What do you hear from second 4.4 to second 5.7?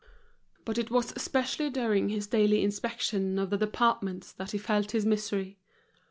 he felt his misery.